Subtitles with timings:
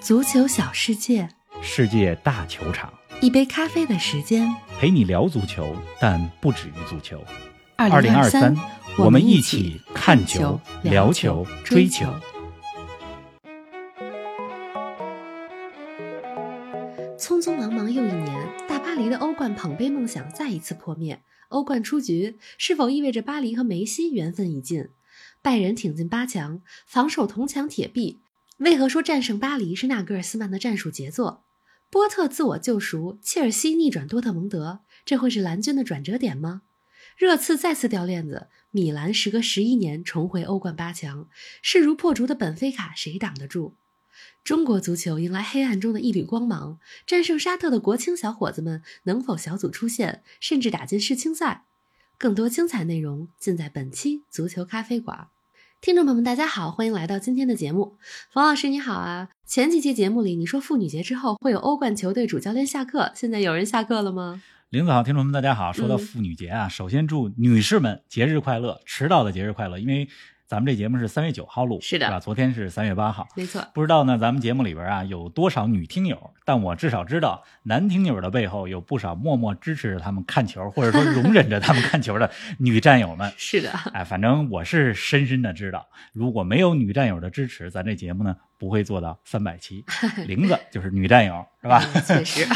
[0.00, 1.28] 足球小世界，
[1.60, 4.48] 世界大球场，一杯咖啡的时间。
[4.78, 7.22] 陪你聊足球，但不止于足球。
[7.76, 8.56] 二零二三，
[8.96, 12.06] 我们一起起看球球、、聊聊球、追追球。
[17.18, 21.20] 匆匆忙忙又一年，大巴黎的欧冠捧杯梦想再一次破灭。
[21.48, 24.88] 欧冠出局，是否意味着巴黎和梅西缘分已尽？
[25.42, 28.20] 拜仁挺进八强，防守铜墙铁壁。
[28.58, 31.44] 为何说战胜巴黎是纳格尔斯曼的战术杰作？
[31.90, 36.62] 波特自我救赎，切尔西逆转多特蒙德，这会是蓝军的转折点吗？
[37.16, 41.28] 热刺再次掉链子，米兰时隔十一年重回欧冠八强，
[41.62, 43.74] 势如破竹的本菲卡谁挡得住？
[44.42, 51.64] 中国足球迎来黑暗中的一缕光芒，战胜沙特的国青小伙子们能否小组出线，甚至打进世青赛？
[52.18, 55.28] 更多精彩内容尽在本期足球咖啡馆。
[55.80, 57.98] 听众朋友们，大家好，欢迎来到今天的节目。
[58.32, 59.28] 冯老师你好啊！
[59.46, 64.42] 前几期节目里你说妇女节之后会有欧冠球队主教练下课，现在有人下课了吗？
[64.70, 65.72] 林子好，听众们大家好。
[65.72, 70.08] 说到嗯妇女节啊，首先祝女士们节日快乐，迟到的节日快乐，因为
[70.48, 72.18] 咱们这节目是三月九号录，是的吧？
[72.18, 73.28] 昨天是三月八号。
[73.36, 83.30] 没错，不知道呢，咱们节目里边啊有多少女听友，但我至少知道男听友的背后有不少默默支持着他们看球，或者说容忍着他们看球的女战友们。
[83.36, 89.84] 是的，哎，反正我是深深的知道，如果没有女战友的支持，咱这节目呢不会做到三百期。
[90.26, 91.84] 玲子就是女战友，是吧？
[91.92, 92.46] 嗯确实。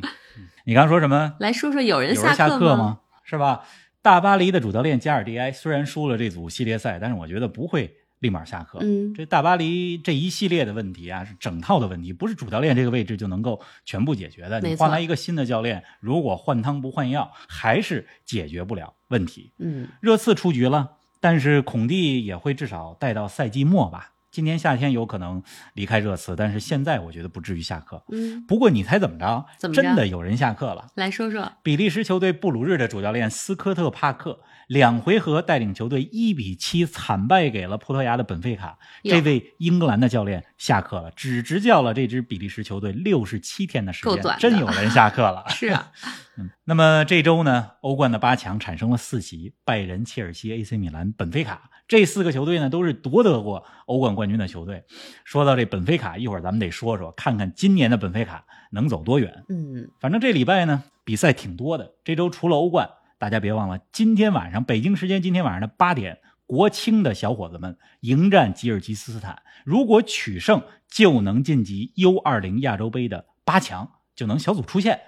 [0.64, 1.34] 你刚说什么？
[1.38, 3.00] 来说说有人有人下课课吗？
[3.24, 3.60] 是吧？
[4.06, 8.78] 大巴黎的主教练加尔蒂埃虽然输了这组系列赛，但是我觉得不会立马下课。
[8.80, 14.60] 嗯，这大巴黎这一系列的问题啊，是整套的问题，不是主教练这个位置就能够全部解决的。
[14.60, 19.50] 你换来一个新的教练，如果换汤不换药，还是解决不了问题。
[19.58, 24.12] 嗯，热刺出局了，但是孔蒂也会至少带到赛季末吧。
[24.36, 25.42] 今年夏天有可能
[25.72, 28.04] 离开热刺，但是现在我觉得不至于下课。
[28.12, 29.46] 嗯，不过你猜怎么着？
[29.56, 30.88] 怎么着真的有人下课了。
[30.94, 38.78] 来说说，比利时球队布鲁日的主教练斯科特·帕克两回合带领球队一比七惨败给了葡萄牙的本菲卡。
[39.02, 45.44] 这位英格兰的教练下课了，只执教了这支比利时球队六十七天的时间够短，的真有人下课了。
[45.50, 45.92] 是啊，
[46.38, 54.84] 嗯，那么这周呢，欧冠的八强产生了四席，拜仁、切尔西、AC 米兰、本菲卡这四个球队呢，都是夺得过欧冠冠军的球队。
[55.24, 59.44] 说到这本菲卡，一会儿咱们得说说，看看今年的本菲卡能走多远。
[59.48, 61.92] 嗯，反正这礼拜呢，比赛挺多的。
[62.02, 75.00] 这周除了欧冠，大家别忘了，今天晚上北京时间今天晚上的八点，国青的小伙子们迎战吉尔吉斯斯坦，如果取胜，就能晋级 U20 亚洲杯的八强，就能小组出线。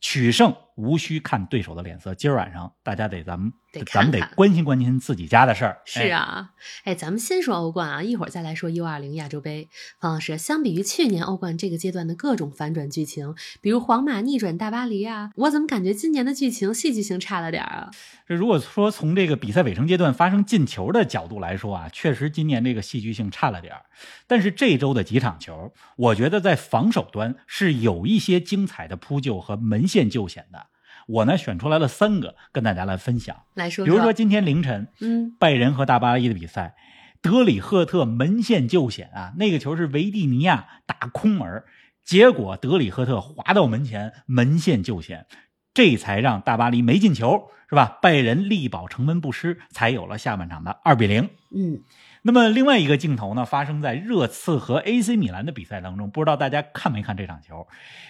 [0.00, 5.82] 取胜无需看对手的脸色，今儿晚上大家得咱们得咱们得关心关心自己家的事儿。
[5.84, 6.50] 是啊，
[6.84, 9.68] 哎，咱们先说欧冠啊，一会儿再来说 U 二零亚洲杯。
[10.00, 17.90] 方老师，相比于去年欧冠这个阶段的各种反转剧情，比如皇马逆转大巴黎啊，我怎么感觉今年的剧情戏剧性差了点儿啊？
[18.28, 23.86] 这如果说从这个比赛尾声阶段发生进球的角度来说啊，确实今年这个戏剧性差了点儿。
[24.28, 30.67] 但是这周的几场球，我觉得在防守端是有一些精彩的扑救和门线救险的。
[31.08, 33.34] 我呢选出来了三个跟大家来分享。
[33.54, 36.76] 来说比如说今天凌晨嗯，拜仁和大巴黎的比赛，
[37.20, 41.64] 德里赫特门线救险啊，那个球是维蒂尼亚打空门，
[42.04, 45.26] 结果德里赫特滑到门前，门线救险，
[45.74, 47.98] 这才让大巴黎没进球，是吧？
[48.02, 51.30] 拜仁力保城门不失，才有了下半场的二比零。
[51.50, 51.80] 嗯，
[52.28, 57.66] 那么另外一个镜头呢，发生在热刺和 AC 米兰的比赛当中，不知道大家看没看这场球？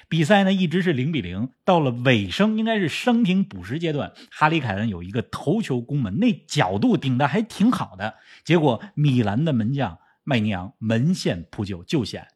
[0.09, 12.27] 比赛呢一直是零比零，到了尾声应该是伤停补时阶段，哈里凯恩有一个头球攻门，那角度顶的还挺好的，结果米兰的门将麦尼昂门线扑救救险，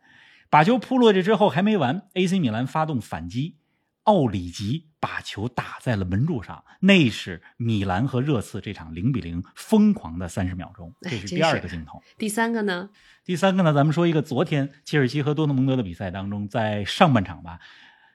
[0.48, 3.56] 把球扑落去之后还没完，AC 米兰发动反击，
[4.04, 12.00] 奥里吉把球打在了门柱上，那是米兰和热刺这场零比零疯狂的三十秒钟，哎这是第二个镜头。
[12.16, 12.88] 第三个呢？
[13.24, 17.58] 第三个呢，咱们说一个昨天切尔西和多特蒙德的比赛当中，在上半场吧，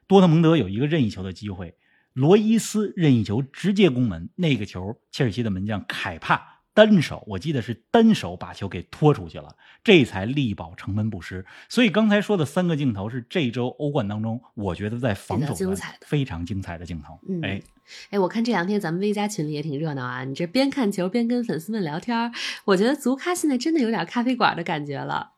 [0.08, 1.76] 多特蒙德有一个任意球的机会，
[2.14, 11.44] 罗伊斯任意球直接攻门，那个球切尔西的门将凯帕单手，我记得是单手把球给拖出去了，这才力保城门不失。
[11.68, 17.20] 所以刚才说的三个镜头是这周欧冠当中，我觉得在防守端精彩非常精彩的镜头。
[17.28, 17.60] 嗯哎，
[18.12, 22.32] 哎，我看这两天咱们 V 加群里也挺热闹啊，你这边看球边跟粉丝们聊天，
[22.66, 25.32] 我觉得足咖现在真的有点咖啡馆的感觉了。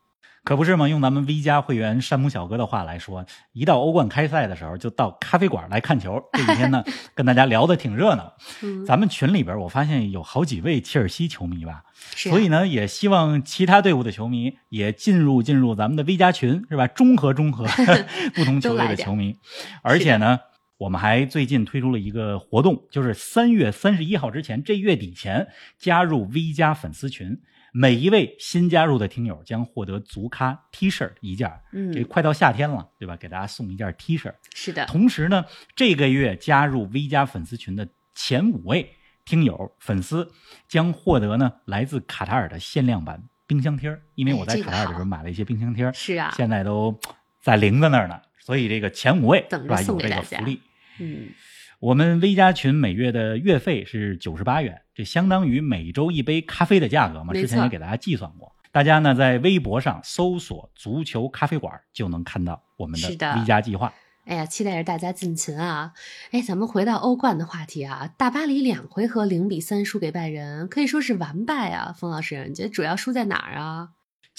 [0.44, 0.88] 可不是吗？
[0.88, 6.19] 用咱们 V 加会员山姆小哥的话来说，一到欧冠开赛的时候，就到咖啡馆来看球。
[6.33, 6.83] 这几天呢，
[7.13, 8.33] 跟大家聊得挺热闹。
[8.63, 11.83] 嗯，咱们群里边，我发现有好几位切尔西球迷吧，啊
[12.15, 16.88] 所以呢，也希望其他队伍的球迷也进入进入咱们的 V 加群，是吧？
[16.88, 17.65] 中和中和
[18.33, 19.38] 不同球队的球迷，
[19.83, 20.39] 而且呢。
[20.80, 27.38] 我们还最近推出了一个活动，就是三月三十一号之前，这月底前加入 V 加粉丝群，
[27.71, 31.62] 每一位新加入的听友将获得足咖 T 恤一件儿。
[31.71, 33.16] 嗯这快到夏天了，对吧？
[33.16, 34.33] 给大家送一件 T 恤。
[34.54, 35.45] 是的，同时呢，
[35.75, 38.95] 这个月加入 V 加粉丝群的前五位
[39.25, 40.31] 听友粉丝
[40.68, 47.00] 将获得呢来自卡塔尔的限量版冰箱贴因为我在卡塔尔的时候买了一些冰箱贴儿是啊，现在都
[47.42, 50.62] 在玲子那儿呢，所以这个前五位是吧有这送给大家个福利。
[51.00, 51.30] 嗯，
[51.79, 57.33] 我们微加群每月的月费是九十八元，这相当于每周一杯咖啡的价格嘛。
[57.33, 63.93] 之前也给大家计算过，大家呢在微博上搜索“足球咖啡馆”就能看到我们是的微加计划。
[64.25, 65.93] 哎呀，期待着大家进群啊！
[66.31, 71.95] 哎，咱们回到欧冠的话题啊，大巴黎两回合零比三输给拜仁，可以说是完败啊。
[71.97, 73.89] 冯老师，你觉得主要输在哪儿啊？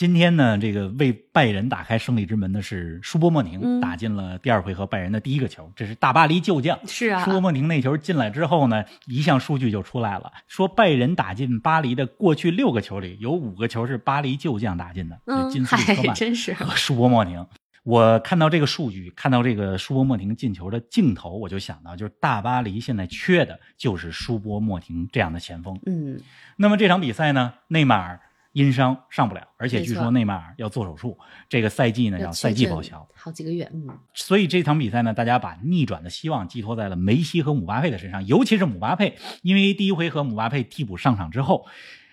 [0.01, 6.79] 今天呢，这个为拜仁打开胜利之门的是舒波莫宁，嗯打进了第二回合拜仁的第一个球，这是大巴黎旧将。
[6.89, 17.47] 是啊舒波莫宁那球进来之后呢，一项数据就出来了，说拜仁打进巴黎的过去六个球里，有五个球是巴黎旧将打进的，就嗯，金斯利科嗨，曼真是，和舒波莫宁。
[17.83, 25.79] 我看到这个数据，看到这个舒波莫廷进球的镜头，我就想到，就是大巴黎现在缺的就是舒波莫廷这样的前锋。
[25.85, 26.19] 嗯，
[26.57, 28.19] 那么这场比赛呢，内马尔
[28.53, 31.17] 因伤上不了，而且据说内马尔要做手术，
[31.49, 33.09] 这个赛季呢要赛季报销。
[33.15, 41.67] 好几个月，嗯，所以这场比赛呢，大家把逆转的希望寄托在了梅西和姆巴佩的身上，尤其是姆巴佩，因为第一回合姆巴佩替补上场之后，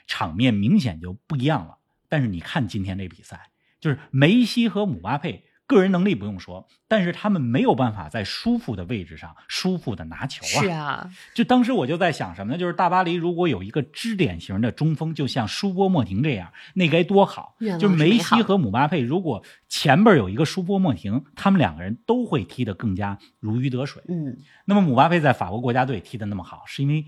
[0.06, 1.80] 场面明显就不一样了。
[2.07, 3.50] 但是你看今天这比赛，
[3.80, 10.62] 就是梅西和姆巴佩个人能力不用说，但是他们没有办法在舒服的位置上舒服的拿球啊。
[10.64, 12.58] 是啊，就当时我就在想什么呢？
[12.58, 17.56] 就是大巴黎如果有一个支点型的中锋，就像舒波莫廷这样，那该多好！
[17.80, 24.02] 就是梅西和姆巴佩，如果前边有一个舒波莫廷，他们两个人都会踢得更加如鱼得水。
[24.08, 27.06] 嗯，那么姆巴佩在法国国家队踢得那么好，是因为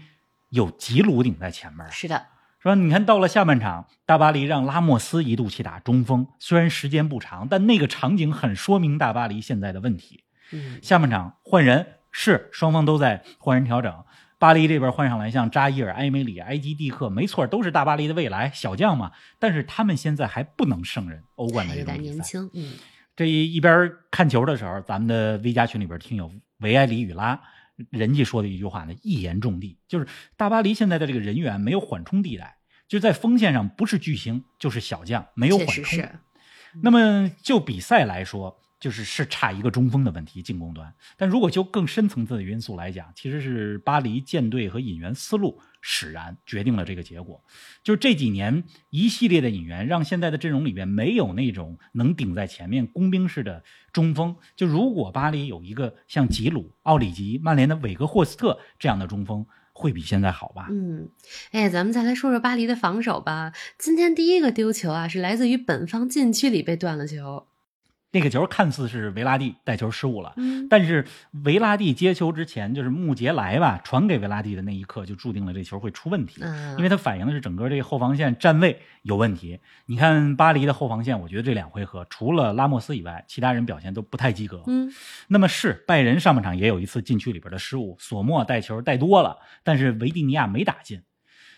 [0.50, 2.26] 有吉鲁顶在前面啊，是的，
[2.62, 2.76] 是吧？
[2.76, 10.24] 你看到了下半场，大巴黎让拉莫斯一度去打中锋，虽然时间不长，但那个场景很说明大巴黎现在的问题。
[10.52, 13.94] 嗯，下半场换人是双方都在换人调整。
[14.38, 19.12] 巴黎这边换上来像扎伊尔、埃梅里、埃基蒂克，没错，都是大巴黎的未来小将嘛。
[19.38, 22.14] 但是他们现在还不能胜任欧冠的这种比赛。
[22.14, 22.74] 年轻，嗯，
[23.18, 27.40] 这一一边看球的时候，咱们的 V 加群里边听友维埃里与拉，
[27.90, 36.04] 人家说的一句话呢，一言中的，就是大巴黎现在的这个人员没有缓冲地带，就在锋线上不是巨星就是小将，没有缓冲。
[36.84, 40.94] 那么就比赛来说，就是是差一个中锋的问题，进攻端。
[41.18, 47.44] 但如果就更深层次的因素来讲，其实是巴黎舰队和引援思路使然决定了这个结果。
[47.84, 54.36] 就是这几年一系列的引援，让现在的阵容里边没有那种能顶在前面工兵式的中锋。
[54.56, 60.68] 就如果巴黎有一个像吉鲁、奥里吉、曼联的韦格霍斯特这样的中锋，会比现在好吧？
[60.72, 61.10] 嗯，
[61.52, 63.54] 哎，咱们再来说说巴黎的防守吧。
[63.78, 67.48] 今天第一个丢球啊，是来自于本方禁区里被断了球。
[68.12, 71.06] 那个球看似是维拉蒂带球失误了，嗯，但是
[71.44, 79.60] 维拉蒂接球之前，就是穆杰莱吧传给维拉蒂的那一刻，就注定了这球会出问题，嗯，因为它反映的是整个这个后防线站位有问题。
[79.86, 84.64] 你看巴黎的后防线，我觉得这两回合除了拉莫斯以外，其他人表现都不太及格。
[84.66, 84.92] 嗯，
[85.28, 91.04] 那么是拜仁上半场也有一次禁区里边的失误，索莫带球带多了，但是维蒂尼亚没打进。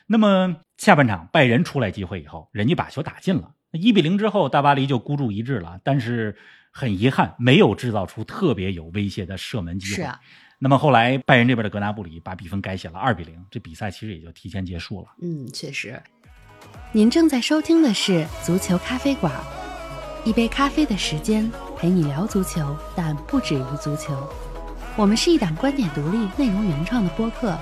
[0.08, 3.54] 那么下半场拜仁出来机会以后，人家把球打进了。
[3.72, 6.36] 一比零之后，大巴黎就孤注一掷了，但是
[6.72, 9.96] 很遗憾，没有制造出特别有威胁的射门机会。
[9.96, 10.20] 是啊，
[10.60, 15.08] 那么后来拜仁这边的格纳布里把比分改写了二比零，这比赛其实也就提前结束了。
[15.22, 16.02] 嗯，确实。
[16.92, 19.34] 您正在收听的是足球咖啡馆，
[20.26, 24.30] 一杯咖啡的时间陪你聊足球，但不止于足球。
[24.98, 27.58] 我们是一档观点独立、内容原创的播客。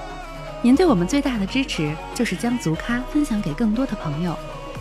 [0.62, 4.38] 您对我们最大的支持就是将足咖分享给更多的朋友，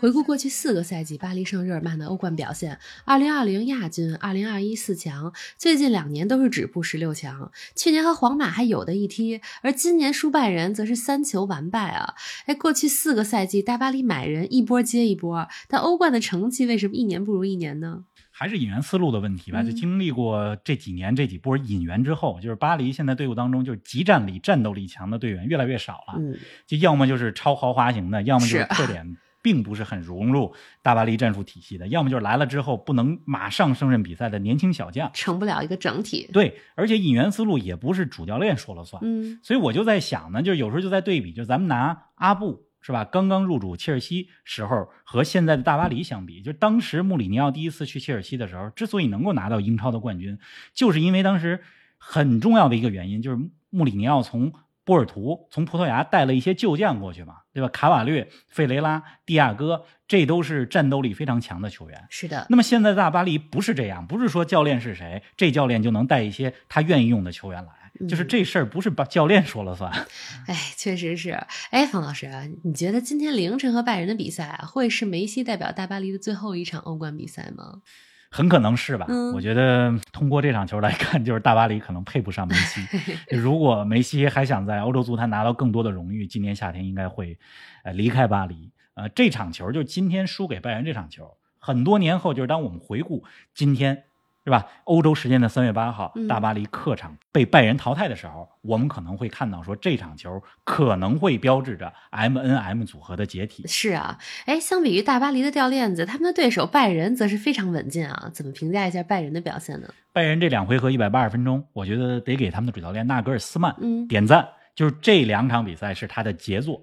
[0.00, 7.50] 回顾过去四个赛季，巴黎圣日耳曼的欧冠表现：二零二零亚军，二零二一四强，最近两年都是止步十六强。
[7.74, 12.14] 去年和皇马还有的一踢，而今年输拜仁则是三球完败啊！
[12.46, 18.04] 哎，过去四个赛季，大巴黎买人一波接一波，但欧冠的成绩为什么一年不如一年呢？
[18.30, 19.62] 还是引援思路的问题吧。
[19.62, 26.14] 嗯就经历过这几年这几波引援之后，就是巴黎现在队伍当中就是集战力、战斗力强的队员越来越少了。
[26.18, 29.16] 嗯，就要么就是超豪华型的，要么就是是特点
[29.48, 35.10] 并不是很融入大巴黎战术体系的，要么就是来了之后不能马上胜任比赛的年轻小将。
[35.14, 36.28] 成不了一个整体。
[36.30, 39.00] 对，而且引援思路也不是主教练说了算。
[39.02, 50.38] 嗯所以我就在想呢，就是有时候就在对比，就咱们拿阿布是吧，刚刚入主切尔西时候和现在的大巴黎相比，就当时穆里尼奥第一次去切尔西的时候，之所以能够拿到英超的冠军，
[50.74, 51.60] 就是因为当时
[51.96, 53.38] 很重要的一个原因，就是
[53.70, 54.52] 穆里尼奥从
[54.88, 57.68] 波尔图从葡萄牙带了一些旧将过去嘛，对吧？
[57.68, 62.06] 卡瓦略、费雷拉、蒂亚戈，这都是战斗力非常强的球员。
[62.08, 69.92] 是的，那么现在大巴黎不是这样，不是说教练是谁，这教练就能带一些他愿意用的球员来，就是这事儿不是把教练说了算。
[70.48, 71.32] 哎，确实是。
[71.68, 77.82] 哎，方老师啊，你觉得今天凌晨和拜仁的比赛啊，会是梅西代表大巴黎的最后一场欧冠比赛吗？
[78.30, 79.06] 很可能是吧？
[79.08, 82.80] 嗯我觉得通过这场球来看，就是大巴黎可能配不上梅西。
[83.36, 87.38] 如果梅西还想在欧洲足坛拿到更多的荣誉，今年夏天应该会
[87.84, 88.70] 呃离开巴黎。
[88.94, 94.04] 呃，这场球就是今天输给拜仁这场球，很多年后，就是当我们回顾今天。
[94.48, 94.66] 是吧？
[94.84, 103.66] 欧洲时间的三月八号嗯，大巴黎客场被拜仁淘汰的时候，我们可能会看到说这场球可能会标志着 M N M 组合的解体。
[103.66, 108.30] 是啊，哎，相比于大巴黎的掉链子，他们的对手拜仁则是非常稳健啊。
[108.32, 109.88] 怎么评价一下拜仁的表现呢？
[110.14, 116.80] 拜仁这两回合一百八十分钟，我觉得得给他们的主教练纳格尔斯曼嗯点赞，就是这两场比赛是他的杰作。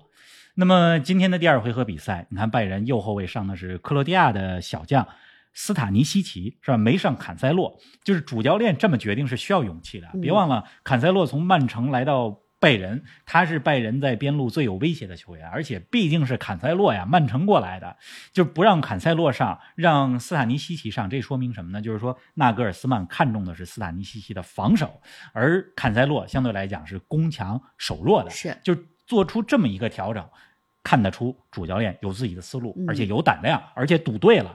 [0.53, 5.07] 那么今天的第二回合比赛，你看拜仁右后卫上的是克罗地亚的小将
[5.55, 6.77] 斯塔尼西奇，是吧？
[6.77, 10.07] 没上坎塞洛，就是主教练这么决定是需要勇气的。
[10.13, 17.95] 嗯别忘了，坎塞洛从曼城来到拜仁，他是拜仁在边路最有威胁的球员，而且毕竟是坎塞洛呀，曼城过来的，
[18.33, 21.81] 就不让坎塞洛上，让斯塔尼西奇上，这说明什么呢？
[21.81, 24.99] 就是说纳格尔斯曼看重的是斯塔尼西奇的防守，
[25.31, 30.27] 而坎塞洛相对来讲是攻强守弱的，是就做出这么一个调整，
[30.83, 34.53] 看得出主教练有自己的思路嗯，而且有胆量，而且赌对了。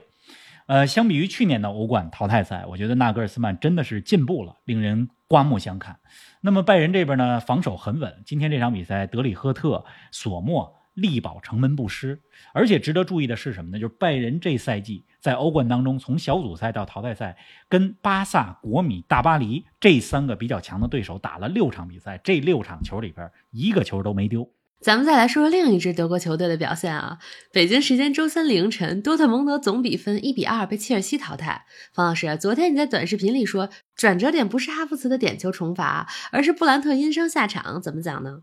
[0.71, 5.99] 呃，相比于去年的欧冠淘汰赛，我觉得纳格尔斯曼真的是进步了，令人刮目相看。
[6.39, 8.23] 那么拜仁这边呢，防守很稳。
[8.25, 12.21] 今天这场比赛，德里赫特、索莫力保城门不失。
[12.53, 13.79] 而且值得注意的是什么呢？
[13.81, 17.35] 就是拜仁这赛季在欧冠当中，从小组赛到淘汰赛，
[17.67, 24.49] 跟巴萨、国米、大巴黎这三个比较强的对手打了六场比赛，这六场球里边一个球都没丢。
[24.81, 27.19] 咱们再来说说另一支德国球队的表现啊。
[27.51, 31.65] 北京时间周三凌晨，多特蒙德总比分一比二被切尔西淘汰。
[31.93, 38.41] 方老师，昨天你在短视频里说，转折点不是哈弗茨的点球重罚，而是布兰特因伤下场，怎么讲呢？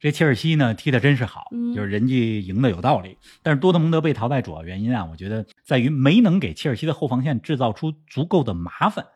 [0.00, 3.16] 这切尔西呢踢的真是好，嗯就是人家赢的有道理。
[3.44, 9.06] 但是多特蒙德被淘汰主要原因啊，我觉得在于没能给切尔西的后防线制造出足够的麻烦。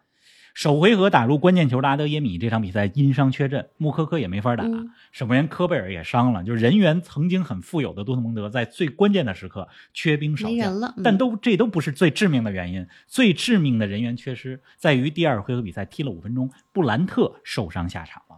[0.54, 10.94] 首回合打入关键球的阿德耶米这场比赛因伤缺阵，穆科科也没法打，嗯守门员科贝尔也伤了，就是人员曾经很富有的多特蒙德在最关键的时刻缺兵少将。
[11.02, 18.36] 但都这都不是最致命的原因，最致命的人员缺失在于第二回合比赛踢了五分钟，布兰特受伤下场了。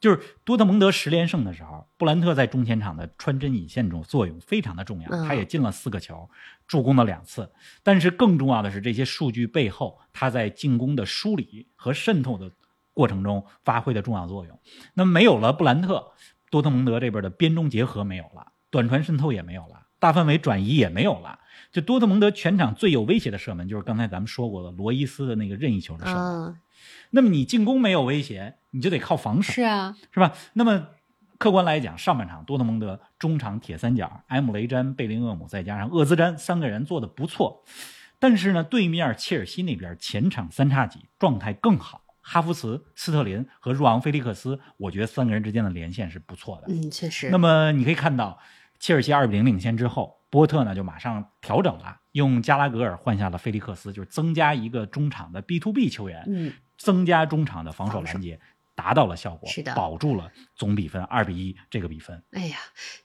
[0.00, 6.30] 就是多特蒙德十连胜的时候，布兰特在中前场的穿针引线中作用非常的重要，嗯他也进了四个球，
[6.66, 7.50] 助攻了两次。
[7.82, 12.50] 但是更重要的是，这些数据背后他在进攻的梳理和渗透的
[12.94, 14.58] 过程中发挥的重要作用。
[14.94, 16.12] 那么没有了布兰特，
[16.50, 21.40] 多特蒙德这边的边中结合没有了，短传渗透也没有了，大范围转移也没有了。
[21.72, 26.56] 就多特蒙德全场最有威胁的射门，就是刚才咱们说过的罗伊斯的那个任意球的射门。
[26.88, 30.32] 啊，那么你进攻没有威胁，你就得靠防守，是啊，是吧？
[30.54, 30.88] 那么
[31.38, 37.64] 客观来讲，上半场多特蒙德中场铁三角埃姆雷詹、贝林厄姆再加上厄兹詹三个人做的不错，
[38.18, 46.64] 但是呢，对面切尔西那边前场三叉戟状态更好，哈弗茨、斯特林和若昂·菲利克斯，我觉得三个人之间的连线是不错的。
[46.68, 47.30] 嗯，确实。
[47.30, 48.38] 那么你可以看到，
[48.80, 58.40] 切尔西二比零领先之后，波特呢就马上调整了，用加拉格尔换下了菲利克斯，就是增加一个中场的 B to B 球员，嗯，增加中场的防守拦截，
[58.74, 62.22] 达到了效果，是的保住了总比分二比一这个比分。
[62.30, 62.56] 哎呀，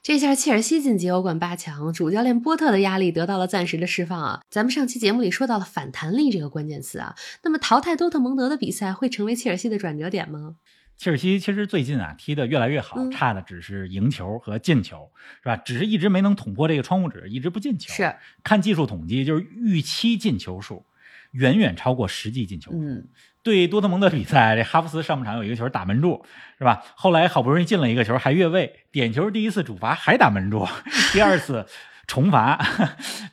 [0.02, 4.40] 这下切尔西晋级欧冠八强，主教练波特的压力得到了暂时的释放啊。
[4.48, 10.56] 咱们上期节目里说到了反弹力这个关键词啊，那么淘汰多特蒙德的比赛会成为切尔西的转折点吗？
[10.96, 15.10] 切尔西其实最近啊踢得越来越好，嗯差的只是赢球和进球，
[15.42, 15.56] 是吧？
[15.56, 17.92] 只是一直没能捅破这个窗户纸，一直不进球。
[17.92, 18.14] 是，
[18.44, 20.86] 看技术统计，就是预期进球数
[21.32, 22.78] 远远超过实际进球数。
[22.80, 23.08] 嗯，
[23.44, 26.24] 对多特蒙德比赛，这哈弗斯上半场有一个球打门柱，
[26.58, 26.82] 是吧？
[26.96, 30.66] 后来好不容易进了一个球，还越位，点球第一次主罚还打门柱，
[31.12, 31.66] 第二次
[32.06, 32.58] 重罚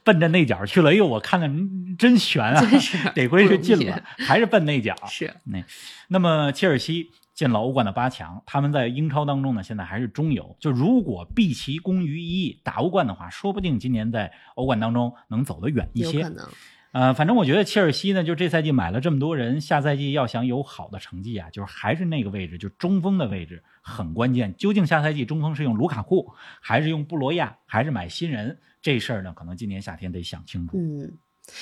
[0.04, 0.92] 奔着内角去了。
[0.92, 1.50] 哎呦，我看的
[1.98, 2.60] 真悬啊！
[2.60, 4.94] 真是得亏是进了，还是奔内角。
[5.08, 5.64] 是，那
[6.10, 10.58] 那么切尔西进了欧冠的八强，他们在英超当中呢，现在还是中游。
[10.60, 16.20] 就如果毕其功于一役打欧冠的话，说不定今年在欧冠当中能走得远一些。
[16.20, 16.46] 有可能。
[16.92, 24.54] 呃，反正我觉得切尔西呢，就这赛季买了这么多人，下赛季要想有好的成绩啊，就是还是那个位置，就中锋的位置很关键。
[24.58, 28.60] 究竟下赛季中锋是用卢卡库，还是用布罗亚，还是买新人？
[28.82, 30.78] 这事儿呢，可能今年夏天得想清楚。
[30.78, 31.18] 嗯，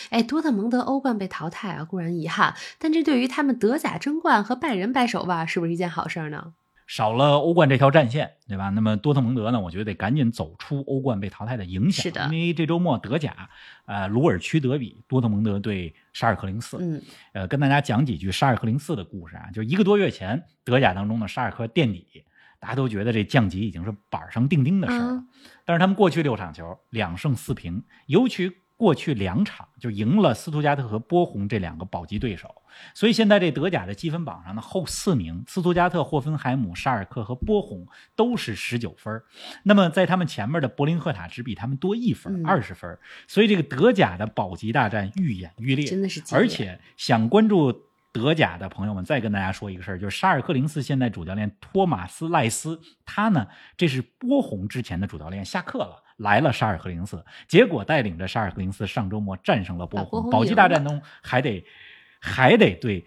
[0.10, 6.54] 哎，多特蒙德欧冠被淘汰啊，固然遗憾，但这对于他们德甲争冠和拜仁掰手腕，是不是一件好事儿呢？
[6.90, 8.70] 少了欧冠这条战线，对吧？
[8.70, 12.02] 那么多特蒙德呢，我觉得得赶紧走出欧冠被淘汰的影响。
[12.02, 13.48] 是的因为这周末德甲，
[13.86, 16.78] 呃，鲁尔区德比，多特蒙德对沙尔克零四。
[16.82, 17.00] 嗯，
[17.34, 22.26] 呃，跟大家讲几句沙尔克零四的故事啊，就一个多月前，德甲当中的沙尔克垫底，
[22.60, 25.14] 大家都觉得这降级已经是板上钉钉的事儿了。
[25.14, 25.28] 嗯
[25.66, 39.26] 但是他们过去六场球两胜四平，尤其过去两场就赢了斯图加特和波鸿这两个保级对手，所以现在这德甲的积分榜上的后四名，斯图加特、霍芬海姆、沙尔克和波鸿都是十九分儿，
[39.64, 53.48] 那么在他们前面的柏林赫塔只比他们多一分嗯，二十分，所以这个德甲的保级大战愈演愈烈，真的是而且想关注德甲的朋友们，再跟大家说一个事儿，就是沙尔克零四现在主教练托马斯赖斯，他呢
[53.78, 56.04] 这是波鸿之前的主教练，下课了。
[56.18, 61.66] 来了沙尔克零四，结果带领着沙尔克零四上周末战胜了波鸿，保级大战中还得
[62.20, 63.06] 还得对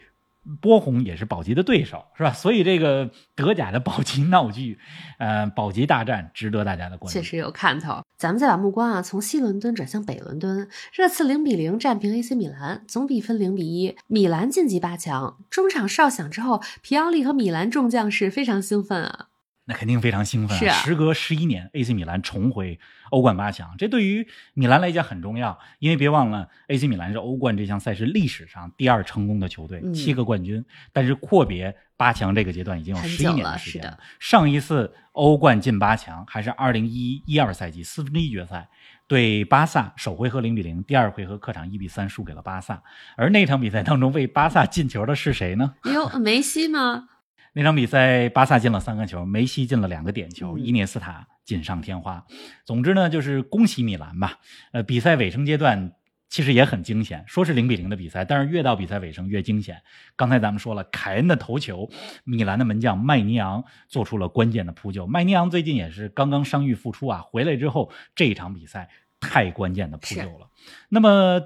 [0.60, 2.32] 波鸿也是保级的对手，是吧？
[2.32, 4.78] 所以这个德甲的保级闹剧，
[5.18, 7.18] 呃，保级大战值得大家的关注。
[7.18, 8.02] 确实有看头。
[8.18, 15.38] 咱们再把目光啊从西伦敦转向北伦敦，热刺零比零战平 AC 米兰，总比分零比一，米兰晋级八强。
[15.50, 19.26] 中场哨响之后，皮奥利和米兰众将士非常兴奋啊。
[19.64, 22.78] 那肯定非常兴奋、是啊时隔十一年，AC 米兰重回
[23.10, 33.98] 欧冠八强，这对于米兰来讲很重要，因为别忘了，AC 米兰是欧冠这项赛事历史上第二成功的球队，嗯七个冠军，但是阔别八强这个阶段已经有十一年的时间了。
[34.18, 38.68] 上一次欧冠进八强还是二零一一二赛季四分之一决赛。
[39.08, 42.82] 对巴萨首回合零比零，第二回合客场一比三输给了巴萨。
[43.14, 45.74] 而那场比赛当中为巴萨进球的是谁呢？
[45.84, 47.08] 哟，梅西吗？
[47.54, 52.24] 那场比赛，巴萨进了三个球，梅西进了两个点球，嗯伊涅斯塔锦上添花。
[52.64, 54.38] 总之呢，就是恭喜米兰吧。
[54.72, 55.92] 呃，比赛尾声阶段
[56.30, 59.82] 其实也很惊险，说是零比零的比赛，但是越到比赛尾声越惊险。
[60.16, 61.90] 刚才咱们说了，凯恩的头球，
[62.24, 65.06] 米兰的门将麦尼昂做出了关键的扑救。
[65.06, 68.88] 麦尼昂最近也是刚刚伤愈复出啊，回来之后这一场比赛
[69.20, 70.48] 太关键的扑救了。
[70.88, 71.42] 那么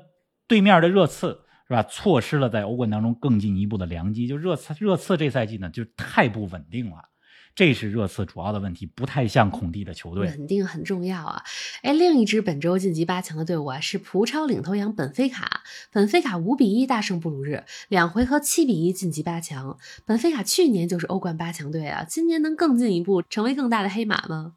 [0.46, 1.45] 对面的热刺。
[1.68, 1.82] 是吧？
[1.82, 4.28] 错失了在欧冠当中更进一步的良机。
[4.28, 6.96] 就热刺，热刺这赛季呢，就太不稳定了，
[7.54, 10.28] 这是热刺主要的问题，不太像孔蒂的球队。
[10.28, 11.42] 稳定很重要啊！
[11.82, 15.62] 哎，另一支本周晋级八强的队伍啊是葡超领头羊本菲卡。
[15.90, 19.78] 本菲卡五比一大胜布鲁日，两回合七比一晋级八强。
[20.04, 24.52] 本菲卡去年就是欧冠八强队啊，今年能更进一步，成为更大的黑马吗？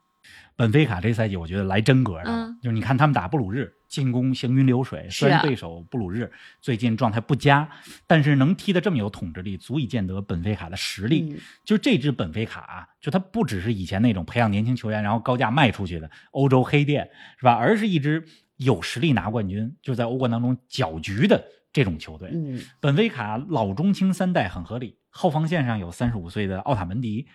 [0.55, 5.09] 本菲卡这赛季我觉得来真格的，嗯就是你看他们打布鲁日，进攻行云流水。
[5.09, 7.67] 虽然对手布鲁日最近状态不佳，
[8.07, 11.33] 但是能踢得这么有统治力，足以见得本菲卡的实力。
[11.33, 17.53] 嗯就这支本菲卡啊，就它不只是以前那种培养年轻球员然后高价卖出去的欧洲黑店，是吧？
[17.53, 18.23] 而是一支
[18.57, 22.29] 有实力拿冠军，就在欧冠当中搅局的这种球队。
[22.33, 27.27] 嗯，本菲卡老中青三代很合理，后防线上有三十五岁的奥塔门迪，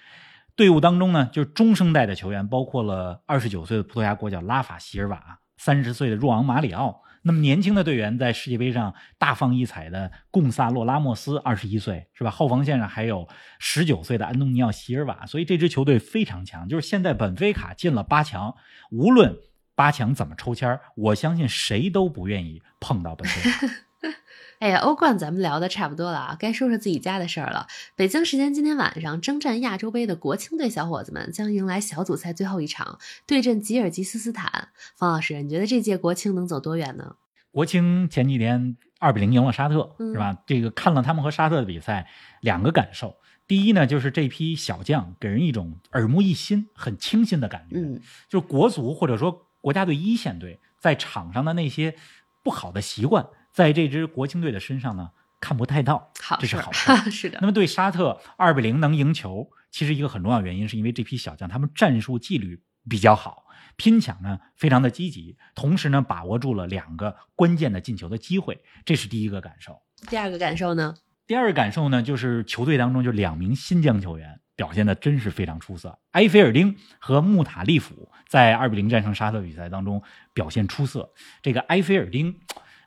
[0.57, 7.03] 队伍当中呢就是中生代的球员，包括了二十九岁的葡萄牙国脚拉法席尔瓦，三十岁的若昂马里奥。
[7.27, 12.31] 那么年轻的队员在世界杯上大放异彩的贡萨洛拉莫斯，二十一岁是吧？
[12.31, 13.27] 后防线上还有
[13.59, 16.69] 十九岁的安东尼奥席尔瓦，所以这支球队非常强。
[16.69, 18.55] 就是现在本菲卡进了八强，
[18.91, 19.35] 无论
[19.75, 23.67] 八强怎么抽签我相信谁都不愿意碰到本菲卡。
[24.61, 27.67] 哎呀，欧冠咱们聊的差不多了啊，该说说自己家的事儿了。
[27.97, 34.69] 北京时间今天晚上，征战亚洲杯的国青队小伙子们将迎来小组赛最后一场，对阵吉尔吉斯斯坦。
[34.97, 37.17] 方老师，你觉得这届国青能走多远呢？
[37.51, 40.39] 国青前几天二比零赢了沙特，嗯是吧？
[40.47, 42.09] 这个看了他们和沙特的比赛，
[42.41, 43.17] 两个感受。
[43.47, 47.77] 第一呢，就是这批小将给人一种耳目一新、很清新的感觉。
[47.77, 51.95] 嗯，就是国足或者说国家队一线队在场上的那些
[52.43, 56.93] 不好的习惯，在这支国青队的身上呢看不太到，好这是好事。
[57.11, 63.45] 是的那，么对沙特二比零能赢球，其实一个很重要原因是因为这批小将他们战术纪律比较好，
[63.77, 69.81] 拼抢呢非常的积极，同时呢把握住了两个关键的进球的机会，这是第一个感受。
[70.09, 70.97] 第二个感受呢？
[71.27, 81.13] 第二个感受呢，就是球队当中就两名新疆球员表现的真是非常出色，埃菲尔丁和穆塔利甫在二比零战胜沙特比赛当中表现出色。
[81.41, 82.39] 这个埃菲尔丁，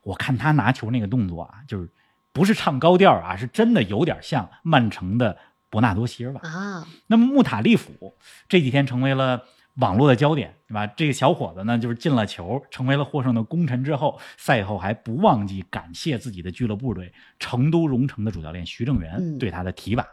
[0.07, 1.89] 我看他拿球那个动作啊，就是
[2.31, 5.37] 不是唱高调啊，是真的有点像曼城的
[5.69, 6.41] 伯纳多席尔瓦。
[6.41, 8.15] 啊，那么穆塔利甫
[8.47, 9.43] 这几天成为了
[9.75, 10.87] 网络的焦点，对吧？
[10.87, 20.07] 这个小伙子呢，就是进了球，成为了获胜的功臣之后，赛后还不忘记感谢自己的俱乐部队成都荣城的主教练徐正嗯源对他的提拔。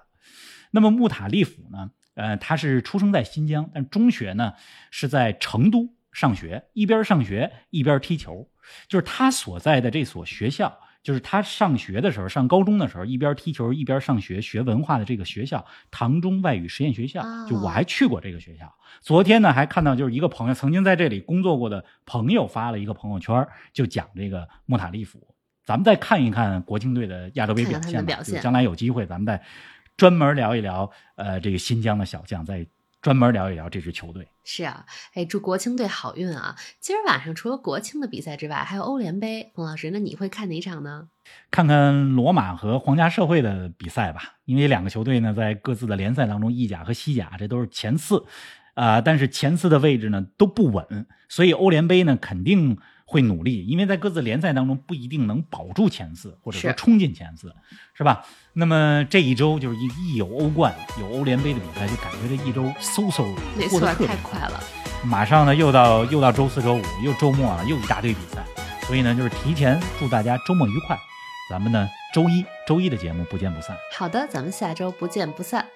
[0.72, 4.54] 那么穆塔利甫呢，呃，他是出生在新疆，但中学呢
[4.90, 8.48] 是在成都上学，一边上学一边踢球，
[8.88, 10.78] 就是他所在的这所学校。
[11.02, 17.46] 就是他上学的时候，上高中的时候，一边踢球一边上学，学文化的这个学校——唐中外语实验学校哦。
[17.46, 18.74] 就我还去过这个学校。
[19.02, 25.20] 昨天呢，还看到就是一个朋友曾经在这里工作过的朋友发了一个朋友圈，就讲这个莫塔利夫。
[25.62, 29.42] 咱们再看一看国青队的亚洲杯表现吧，的表现就将来有机会咱们再
[29.98, 32.66] 专门聊一聊，呃，这个新疆的小将，再
[33.04, 34.26] 专门聊一聊这支球队。
[34.44, 36.56] 是啊，哎，祝国青队好运啊！
[36.80, 39.52] 今儿晚上除了国青的比赛之外，还有欧联杯。
[39.54, 41.08] 冯老师，那你会看哪场呢？
[41.50, 48.24] 看看罗马和皇家社会的比赛吧，因为两个球队呢在各自的联赛当中，意甲和西甲这都是前四，
[48.72, 57.54] 啊、但是前四的位置呢都不稳，所以欧联杯呢肯定会努力，因为在各自联赛当中不一定能保住前四，或者说冲进前四，
[57.92, 58.24] 是吧？
[58.54, 63.24] 那么这一周就是一一有欧冠、有欧联杯的比赛，就感觉这一周嗖嗖
[63.68, 64.60] 过得特别太快了。
[65.04, 68.42] 马上呢又到又到周四周五，又周末了，又一大堆比赛，
[68.86, 70.98] 所以呢就是提前祝大家周末愉快。
[71.50, 73.76] 咱们呢周一周一的节目不见不散。
[73.94, 75.66] 好的，咱们下周不见不散。